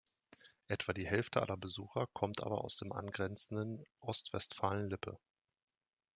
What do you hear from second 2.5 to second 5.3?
aus dem angrenzenden Ostwestfalen-Lippe.